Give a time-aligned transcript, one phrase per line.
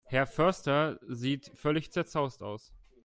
[0.05, 2.73] Herr Förster sieht völlig zerzaust aus.